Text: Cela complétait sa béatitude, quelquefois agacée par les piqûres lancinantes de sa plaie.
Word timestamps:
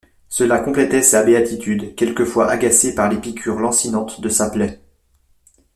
Cela 0.29 0.57
complétait 0.59 1.03
sa 1.03 1.21
béatitude, 1.23 1.93
quelquefois 1.93 2.49
agacée 2.49 2.95
par 2.95 3.07
les 3.07 3.19
piqûres 3.19 3.59
lancinantes 3.59 4.19
de 4.19 4.29
sa 4.29 4.49
plaie. 4.49 4.81